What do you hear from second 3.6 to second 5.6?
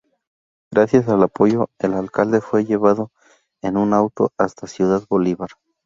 en un auto hasta Ciudad Bolívar.